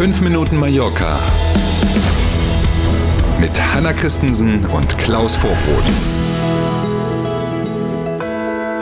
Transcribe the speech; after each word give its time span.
5 0.00 0.22
Minuten 0.22 0.56
Mallorca 0.56 1.20
mit 3.38 3.50
Hanna 3.60 3.92
Christensen 3.92 4.64
und 4.64 4.96
Klaus 4.96 5.36
Vorbrot. 5.36 5.84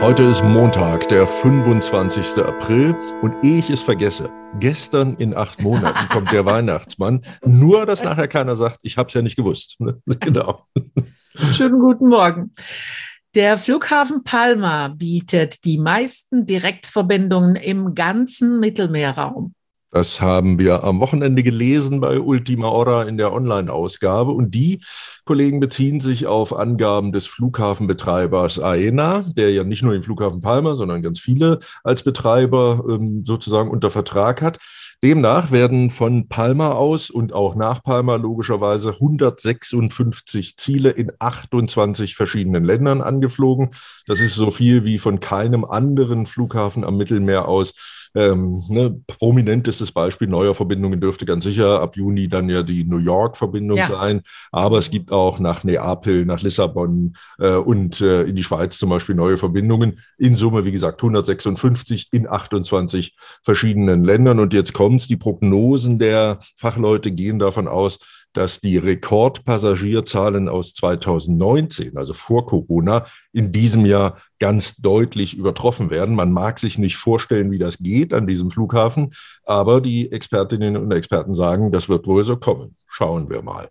Heute 0.00 0.22
ist 0.22 0.44
Montag, 0.44 1.08
der 1.08 1.26
25. 1.26 2.38
April 2.44 2.94
und 3.20 3.34
ehe 3.42 3.58
ich 3.58 3.68
es 3.68 3.82
vergesse, 3.82 4.30
gestern 4.60 5.16
in 5.16 5.36
acht 5.36 5.60
Monaten 5.60 6.08
kommt 6.12 6.30
der 6.30 6.44
Weihnachtsmann, 6.44 7.22
nur 7.44 7.84
dass 7.84 8.04
nachher 8.04 8.28
keiner 8.28 8.54
sagt, 8.54 8.78
ich 8.82 8.96
habe 8.96 9.08
es 9.08 9.14
ja 9.14 9.22
nicht 9.22 9.34
gewusst. 9.34 9.76
genau. 10.06 10.68
Schönen 11.34 11.80
guten 11.80 12.10
Morgen. 12.10 12.52
Der 13.34 13.58
Flughafen 13.58 14.22
Palma 14.22 14.86
bietet 14.86 15.64
die 15.64 15.78
meisten 15.78 16.46
Direktverbindungen 16.46 17.56
im 17.56 17.96
ganzen 17.96 18.60
Mittelmeerraum. 18.60 19.56
Das 19.90 20.20
haben 20.20 20.58
wir 20.58 20.84
am 20.84 21.00
Wochenende 21.00 21.42
gelesen 21.42 22.00
bei 22.00 22.20
Ultima 22.20 22.68
Hora 22.68 23.04
in 23.04 23.16
der 23.16 23.32
Online-Ausgabe. 23.32 24.32
Und 24.32 24.54
die 24.54 24.82
Kollegen 25.24 25.60
beziehen 25.60 26.00
sich 26.00 26.26
auf 26.26 26.54
Angaben 26.54 27.10
des 27.10 27.26
Flughafenbetreibers 27.26 28.58
AENA, 28.58 29.24
der 29.34 29.50
ja 29.50 29.64
nicht 29.64 29.82
nur 29.82 29.94
den 29.94 30.02
Flughafen 30.02 30.42
Palma, 30.42 30.74
sondern 30.74 31.00
ganz 31.00 31.20
viele 31.20 31.58
als 31.84 32.02
Betreiber 32.02 32.84
ähm, 32.86 33.24
sozusagen 33.24 33.70
unter 33.70 33.88
Vertrag 33.88 34.42
hat. 34.42 34.58
Demnach 35.02 35.52
werden 35.52 35.90
von 35.90 36.28
Palma 36.28 36.72
aus 36.72 37.08
und 37.08 37.32
auch 37.32 37.54
nach 37.54 37.84
Palma 37.84 38.16
logischerweise 38.16 38.90
156 38.94 40.56
Ziele 40.56 40.90
in 40.90 41.12
28 41.18 42.16
verschiedenen 42.16 42.64
Ländern 42.64 43.00
angeflogen. 43.00 43.70
Das 44.06 44.20
ist 44.20 44.34
so 44.34 44.50
viel 44.50 44.84
wie 44.84 44.98
von 44.98 45.20
keinem 45.20 45.64
anderen 45.64 46.26
Flughafen 46.26 46.82
am 46.84 46.96
Mittelmeer 46.96 47.46
aus 47.46 48.07
ähm, 48.18 48.62
ne, 48.68 49.00
prominentestes 49.06 49.92
Beispiel 49.92 50.26
neuer 50.26 50.52
Verbindungen 50.52 51.00
dürfte 51.00 51.24
ganz 51.24 51.44
sicher 51.44 51.80
ab 51.80 51.96
Juni 51.96 52.26
dann 52.26 52.48
ja 52.48 52.64
die 52.64 52.82
New 52.82 52.98
York-Verbindung 52.98 53.78
ja. 53.78 53.86
sein. 53.86 54.22
Aber 54.50 54.78
es 54.78 54.90
gibt 54.90 55.12
auch 55.12 55.38
nach 55.38 55.62
Neapel, 55.62 56.26
nach 56.26 56.42
Lissabon 56.42 57.16
äh, 57.38 57.52
und 57.52 58.00
äh, 58.00 58.24
in 58.24 58.34
die 58.34 58.42
Schweiz 58.42 58.76
zum 58.78 58.90
Beispiel 58.90 59.14
neue 59.14 59.38
Verbindungen. 59.38 60.00
In 60.18 60.34
Summe, 60.34 60.64
wie 60.64 60.72
gesagt, 60.72 61.00
156 61.00 62.08
in 62.10 62.28
28 62.28 63.16
verschiedenen 63.44 64.02
Ländern. 64.02 64.40
Und 64.40 64.52
jetzt 64.52 64.72
kommt's, 64.72 65.06
die 65.06 65.16
Prognosen 65.16 66.00
der 66.00 66.40
Fachleute 66.56 67.12
gehen 67.12 67.38
davon 67.38 67.68
aus, 67.68 68.00
dass 68.32 68.60
die 68.60 68.76
Rekordpassagierzahlen 68.76 70.48
aus 70.48 70.74
2019, 70.74 71.96
also 71.96 72.14
vor 72.14 72.46
Corona, 72.46 73.06
in 73.32 73.52
diesem 73.52 73.84
Jahr 73.86 74.18
ganz 74.38 74.76
deutlich 74.76 75.36
übertroffen 75.36 75.90
werden. 75.90 76.14
Man 76.14 76.32
mag 76.32 76.58
sich 76.58 76.78
nicht 76.78 76.96
vorstellen, 76.96 77.50
wie 77.50 77.58
das 77.58 77.78
geht 77.78 78.12
an 78.12 78.26
diesem 78.26 78.50
Flughafen, 78.50 79.12
aber 79.44 79.80
die 79.80 80.12
Expertinnen 80.12 80.76
und 80.76 80.92
Experten 80.92 81.34
sagen, 81.34 81.72
das 81.72 81.88
wird 81.88 82.06
wohl 82.06 82.24
so 82.24 82.36
kommen. 82.36 82.76
Schauen 82.86 83.28
wir 83.30 83.42
mal. 83.42 83.68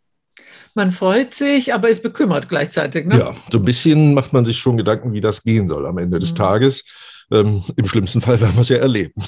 Man 0.75 0.91
freut 0.91 1.33
sich, 1.33 1.73
aber 1.73 1.89
ist 1.89 2.03
bekümmert 2.03 2.49
gleichzeitig. 2.49 3.07
Ne? 3.07 3.17
Ja, 3.17 3.33
so 3.51 3.57
ein 3.57 3.65
bisschen 3.65 4.13
macht 4.13 4.33
man 4.33 4.45
sich 4.45 4.57
schon 4.57 4.77
Gedanken, 4.77 5.11
wie 5.11 5.21
das 5.21 5.41
gehen 5.41 5.67
soll 5.67 5.85
am 5.87 5.97
Ende 5.97 6.19
des 6.19 6.33
mhm. 6.33 6.37
Tages. 6.37 6.83
Ähm, 7.31 7.63
Im 7.75 7.87
schlimmsten 7.87 8.21
Fall 8.21 8.39
werden 8.39 8.55
wir 8.55 8.61
es 8.61 8.69
ja 8.69 8.77
erleben. 8.77 9.21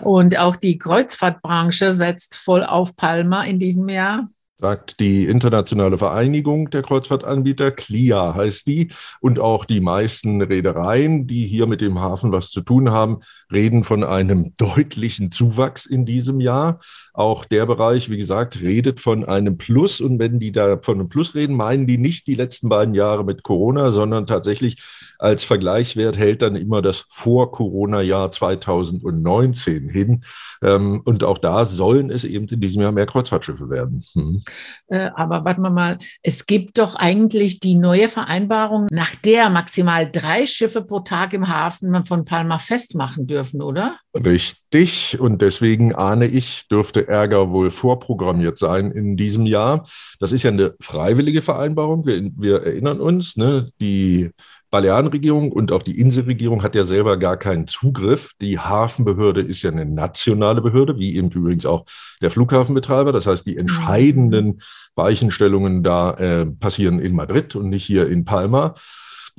Und 0.00 0.38
auch 0.38 0.56
die 0.56 0.78
Kreuzfahrtbranche 0.78 1.92
setzt 1.92 2.36
voll 2.36 2.64
auf 2.64 2.96
Palma 2.96 3.44
in 3.44 3.58
diesem 3.58 3.88
Jahr 3.88 4.26
sagt 4.58 5.00
die 5.00 5.24
Internationale 5.24 5.98
Vereinigung 5.98 6.70
der 6.70 6.80
Kreuzfahrtanbieter, 6.80 7.72
CLIA 7.72 8.34
heißt 8.34 8.66
die, 8.66 8.90
und 9.20 9.38
auch 9.38 9.66
die 9.66 9.82
meisten 9.82 10.40
Reedereien, 10.40 11.26
die 11.26 11.46
hier 11.46 11.66
mit 11.66 11.82
dem 11.82 12.00
Hafen 12.00 12.32
was 12.32 12.50
zu 12.50 12.62
tun 12.62 12.90
haben, 12.90 13.18
reden 13.52 13.84
von 13.84 14.02
einem 14.02 14.54
deutlichen 14.56 15.30
Zuwachs 15.30 15.84
in 15.84 16.06
diesem 16.06 16.40
Jahr. 16.40 16.80
Auch 17.12 17.44
der 17.44 17.66
Bereich, 17.66 18.08
wie 18.10 18.16
gesagt, 18.16 18.60
redet 18.62 19.00
von 19.00 19.24
einem 19.26 19.58
Plus. 19.58 20.00
Und 20.00 20.18
wenn 20.18 20.38
die 20.38 20.52
da 20.52 20.78
von 20.80 21.00
einem 21.00 21.08
Plus 21.10 21.34
reden, 21.34 21.54
meinen 21.54 21.86
die 21.86 21.98
nicht 21.98 22.26
die 22.26 22.34
letzten 22.34 22.70
beiden 22.70 22.94
Jahre 22.94 23.24
mit 23.24 23.42
Corona, 23.42 23.90
sondern 23.90 24.26
tatsächlich 24.26 24.82
als 25.18 25.44
Vergleichswert 25.44 26.16
hält 26.16 26.42
dann 26.42 26.56
immer 26.56 26.82
das 26.82 27.04
Vor-Corona-Jahr 27.08 28.32
2019 28.32 29.88
hin. 29.88 30.22
Ähm, 30.62 31.02
und 31.04 31.24
auch 31.24 31.38
da 31.38 31.64
sollen 31.64 32.10
es 32.10 32.24
eben 32.24 32.46
in 32.48 32.60
diesem 32.60 32.82
Jahr 32.82 32.92
mehr 32.92 33.06
Kreuzfahrtschiffe 33.06 33.70
werden. 33.70 34.02
Hm. 34.12 34.42
Äh, 34.88 35.10
aber 35.14 35.44
warten 35.44 35.62
wir 35.62 35.70
mal, 35.70 35.98
es 36.22 36.46
gibt 36.46 36.78
doch 36.78 36.96
eigentlich 36.96 37.60
die 37.60 37.74
neue 37.74 38.08
Vereinbarung, 38.08 38.86
nach 38.90 39.14
der 39.14 39.50
maximal 39.50 40.10
drei 40.10 40.46
Schiffe 40.46 40.82
pro 40.82 41.00
Tag 41.00 41.32
im 41.32 41.48
Hafen 41.48 42.04
von 42.04 42.24
Palma 42.24 42.58
festmachen 42.58 43.26
dürfen, 43.26 43.62
oder? 43.62 43.98
Richtig. 44.14 45.18
Und 45.18 45.42
deswegen 45.42 45.94
ahne 45.94 46.26
ich, 46.26 46.68
dürfte 46.68 47.08
Ärger 47.08 47.50
wohl 47.50 47.70
vorprogrammiert 47.70 48.58
sein 48.58 48.90
in 48.90 49.16
diesem 49.16 49.46
Jahr. 49.46 49.86
Das 50.20 50.32
ist 50.32 50.42
ja 50.42 50.50
eine 50.50 50.74
freiwillige 50.80 51.42
Vereinbarung. 51.42 52.06
Wir, 52.06 52.30
wir 52.36 52.62
erinnern 52.62 53.00
uns, 53.00 53.36
ne, 53.36 53.70
die 53.80 54.30
Balearenregierung 54.76 55.52
und 55.52 55.72
auch 55.72 55.82
die 55.82 55.98
Inselregierung 55.98 56.62
hat 56.62 56.74
ja 56.74 56.84
selber 56.84 57.16
gar 57.16 57.38
keinen 57.38 57.66
Zugriff. 57.66 58.32
Die 58.42 58.58
Hafenbehörde 58.58 59.40
ist 59.40 59.62
ja 59.62 59.70
eine 59.70 59.86
nationale 59.86 60.60
Behörde, 60.60 60.98
wie 60.98 61.16
eben 61.16 61.30
übrigens 61.30 61.64
auch 61.64 61.86
der 62.20 62.30
Flughafenbetreiber. 62.30 63.10
Das 63.10 63.26
heißt, 63.26 63.46
die 63.46 63.56
entscheidenden 63.56 64.60
Weichenstellungen 64.94 65.82
da 65.82 66.10
äh, 66.10 66.44
passieren 66.44 66.98
in 66.98 67.14
Madrid 67.14 67.56
und 67.56 67.70
nicht 67.70 67.86
hier 67.86 68.06
in 68.06 68.26
Palma. 68.26 68.74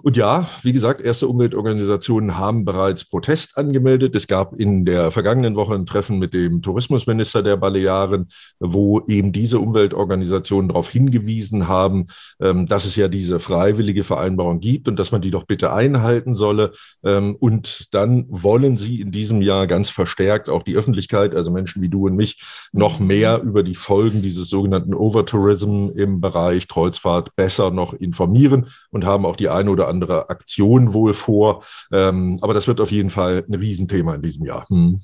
Und 0.03 0.15
ja, 0.15 0.47
wie 0.61 0.73
gesagt, 0.73 1.01
erste 1.01 1.27
Umweltorganisationen 1.27 2.37
haben 2.37 2.65
bereits 2.65 3.03
Protest 3.03 3.57
angemeldet. 3.57 4.15
Es 4.15 4.27
gab 4.27 4.53
in 4.53 4.85
der 4.85 5.09
vergangenen 5.09 5.55
Woche 5.55 5.73
ein 5.73 5.87
Treffen 5.87 6.19
mit 6.19 6.35
dem 6.35 6.61
Tourismusminister 6.61 7.41
der 7.41 7.57
Balearen, 7.57 8.27
wo 8.59 9.01
eben 9.07 9.31
diese 9.31 9.57
Umweltorganisationen 9.59 10.69
darauf 10.69 10.91
hingewiesen 10.91 11.67
haben, 11.67 12.05
ähm, 12.39 12.67
dass 12.67 12.85
es 12.85 12.95
ja 12.95 13.07
diese 13.07 13.39
freiwillige 13.39 14.03
Vereinbarung 14.03 14.59
gibt 14.59 14.87
und 14.87 14.99
dass 14.99 15.11
man 15.11 15.21
die 15.21 15.31
doch 15.31 15.45
bitte 15.45 15.73
einhalten 15.73 16.35
solle. 16.35 16.73
Ähm, 17.03 17.35
und 17.39 17.87
dann 17.91 18.25
wollen 18.29 18.77
sie 18.77 19.01
in 19.01 19.11
diesem 19.11 19.41
Jahr 19.41 19.65
ganz 19.65 19.89
verstärkt 19.89 20.47
auch 20.47 20.61
die 20.61 20.75
Öffentlichkeit, 20.75 21.33
also 21.33 21.49
Menschen 21.49 21.81
wie 21.81 21.89
du 21.89 22.05
und 22.05 22.15
mich, 22.15 22.39
noch 22.71 22.99
mehr 22.99 23.41
über 23.41 23.63
die 23.63 23.75
Folgen 23.75 24.21
dieses 24.21 24.47
sogenannten 24.47 24.93
Overtourism 24.93 25.89
im 25.95 26.21
Bereich 26.21 26.67
Kreuzfahrt 26.67 27.35
besser 27.35 27.71
noch 27.71 27.95
informieren 27.95 28.67
und 28.91 29.03
haben 29.03 29.25
auch 29.25 29.35
die 29.35 29.49
eine 29.49 29.71
oder 29.71 29.86
andere 29.87 30.29
Aktion 30.29 30.93
wohl 30.93 31.13
vor. 31.13 31.63
Ähm, 31.91 32.39
aber 32.41 32.53
das 32.53 32.67
wird 32.67 32.81
auf 32.81 32.91
jeden 32.91 33.09
Fall 33.09 33.45
ein 33.47 33.55
Riesenthema 33.55 34.15
in 34.15 34.21
diesem 34.21 34.45
Jahr. 34.45 34.67
Hm. 34.69 34.99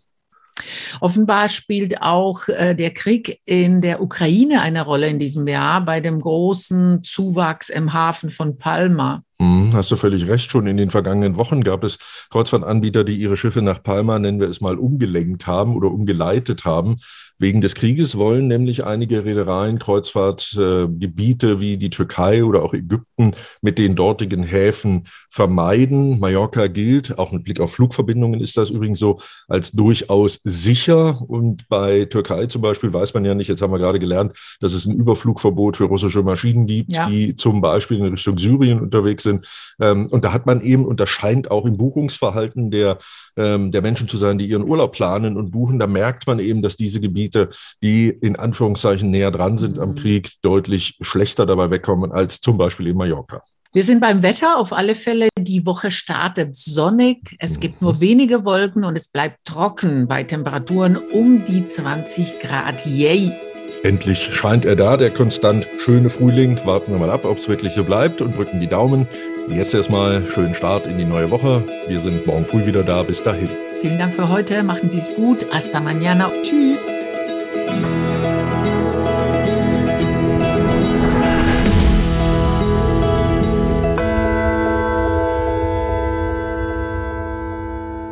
Offenbar 1.00 1.50
spielt 1.50 2.02
auch 2.02 2.48
äh, 2.48 2.76
der 2.76 2.92
Krieg 2.92 3.40
in 3.46 3.82
der 3.82 4.02
Ukraine 4.02 4.62
eine 4.62 4.84
Rolle 4.84 5.08
in 5.08 5.20
diesem 5.20 5.48
Jahr 5.48 5.84
bei 5.84 6.00
dem 6.00 6.22
großen 6.22 7.04
Zuwachs 7.04 7.70
im 7.70 7.94
Hafen 7.94 8.30
von 8.30 8.58
Palma. 8.58 9.24
Hm, 9.42 9.72
hast 9.74 9.92
du 9.92 9.96
völlig 9.96 10.28
recht. 10.28 10.50
Schon 10.50 10.68
in 10.68 10.78
den 10.78 10.92
vergangenen 10.92 11.38
Wochen 11.38 11.64
gab 11.64 11.84
es 11.84 11.98
Kreuzfahrtanbieter, 12.30 13.04
die 13.04 13.16
ihre 13.16 13.38
Schiffe 13.38 13.62
nach 13.62 13.82
Palma, 13.82 14.20
nennen 14.20 14.40
wir 14.40 14.50
es 14.50 14.62
mal, 14.62 14.78
umgelenkt 14.78 15.48
haben 15.48 15.76
oder 15.76 15.92
umgeleitet 15.92 16.66
haben. 16.66 16.98
Wegen 17.40 17.62
des 17.62 17.74
Krieges 17.76 18.18
wollen 18.18 18.48
nämlich 18.48 18.86
einige 18.86 19.26
Reedereien 19.26 19.80
Kreuzfahrtgebiete 19.80 21.48
äh, 21.48 21.60
wie 21.60 21.78
die 21.78 21.90
Türkei 21.90 22.44
oder 22.44 22.62
auch 22.62 22.74
Ägypten 22.74 23.34
mit 23.62 23.80
den 23.80 23.96
dortigen 23.96 24.44
Häfen 24.44 25.08
vermeiden. 25.30 26.20
Mallorca 26.20 26.68
gilt, 26.68 27.18
auch 27.18 27.32
mit 27.32 27.44
Blick 27.44 27.60
auf 27.60 27.74
Flugverbindungen 27.74 28.40
ist 28.40 28.56
das 28.56 28.70
übrigens 28.70 29.00
so, 29.00 29.20
als 29.48 29.72
durchaus 29.72 30.40
sicher. 30.44 31.22
Und 31.28 31.68
bei 31.68 32.06
Türkei 32.06 32.46
zum 32.46 32.62
Beispiel 32.62 32.94
weiß 32.94 33.14
man 33.16 33.26
ja 33.26 33.34
nicht, 33.34 33.48
jetzt 33.48 33.62
haben 33.62 33.74
wir 33.74 33.80
gerade 33.80 34.00
gelernt, 34.00 34.38
dass 34.62 34.74
es 34.74 34.86
ein 34.86 34.96
Überflugverbot 34.96 35.76
für 35.78 35.86
russische 35.86 36.22
Maschinen 36.22 36.68
gibt, 36.68 36.94
ja. 36.94 37.10
die 37.10 37.36
zum 37.36 37.62
Beispiel 37.62 37.98
in 37.98 38.06
Richtung 38.06 38.38
Syrien 38.38 38.80
unterwegs 38.80 39.23
sind. 39.24 39.48
Ähm, 39.82 40.08
und 40.08 40.24
da 40.24 40.34
hat 40.34 40.46
man 40.46 40.62
eben, 40.62 40.86
und 40.86 41.00
das 41.00 41.10
scheint 41.10 41.50
auch 41.50 41.66
im 41.66 41.78
Buchungsverhalten 41.78 42.72
der, 42.72 42.98
ähm, 43.38 43.72
der 43.72 43.82
Menschen 43.82 44.08
zu 44.08 44.18
sein, 44.18 44.38
die 44.38 44.46
ihren 44.46 44.64
Urlaub 44.64 44.94
planen 44.94 45.38
und 45.38 45.52
buchen, 45.52 45.80
da 45.80 45.88
merkt 45.88 46.28
man 46.28 46.40
eben, 46.40 46.62
dass 46.62 46.76
diese 46.76 47.00
Gebiete, 47.00 47.50
die 47.82 48.10
in 48.10 48.36
Anführungszeichen 48.36 49.10
näher 49.10 49.32
dran 49.32 49.58
sind 49.58 49.80
am 49.80 49.90
mhm. 49.90 49.96
Krieg, 49.96 50.32
deutlich 50.42 50.98
schlechter 51.02 51.46
dabei 51.46 51.72
wegkommen 51.72 52.12
als 52.12 52.42
zum 52.42 52.58
Beispiel 52.58 52.88
in 52.88 52.98
Mallorca. 52.98 53.42
Wir 53.76 53.84
sind 53.84 54.02
beim 54.02 54.22
Wetter 54.22 54.58
auf 54.60 54.72
alle 54.72 54.94
Fälle. 54.94 55.30
Die 55.36 55.66
Woche 55.66 55.90
startet 55.90 56.56
sonnig. 56.56 57.36
Es 57.40 57.60
gibt 57.60 57.82
nur 57.82 58.00
wenige 58.02 58.46
Wolken 58.46 58.84
und 58.84 58.96
es 58.96 59.08
bleibt 59.08 59.46
trocken 59.46 60.08
bei 60.08 60.22
Temperaturen 60.22 60.96
um 60.96 61.44
die 61.44 61.66
20 61.66 62.40
Grad. 62.40 62.86
Yay! 62.86 63.53
Endlich 63.84 64.34
scheint 64.34 64.66
er 64.66 64.76
da, 64.76 64.98
der 64.98 65.10
konstant 65.10 65.68
schöne 65.78 66.10
Frühling. 66.10 66.60
Warten 66.66 66.92
wir 66.92 67.00
mal 67.00 67.10
ab, 67.10 67.26
ob 67.26 67.38
es 67.38 67.48
wirklich 67.48 67.74
so 67.74 67.84
bleibt 67.84 68.22
und 68.22 68.38
drücken 68.38 68.60
die 68.60 68.68
Daumen. 68.68 69.08
Jetzt 69.48 69.74
erstmal 69.74 70.26
schönen 70.26 70.54
Start 70.54 70.88
in 70.88 70.98
die 70.98 71.06
neue 71.06 71.32
Woche. 71.32 71.64
Wir 71.88 72.00
sind 72.00 72.26
morgen 72.26 72.46
früh 72.46 72.66
wieder 72.66 72.84
da. 72.84 73.04
Bis 73.04 73.24
dahin. 73.24 73.50
Vielen 73.82 73.98
Dank 73.98 74.16
für 74.16 74.30
heute. 74.30 74.64
Machen 74.64 74.90
Sie 74.90 75.00
es 75.00 75.14
gut. 75.14 75.46
Hasta 75.52 75.80
mañana. 75.80 76.32
Tschüss. 76.44 76.88